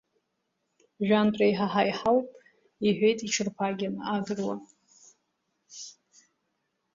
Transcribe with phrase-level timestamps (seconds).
[1.05, 2.27] Жәантә реиҳа ҳаиҳауп,–
[2.85, 4.55] иҳәеит иҽырԥагьаны агыруа.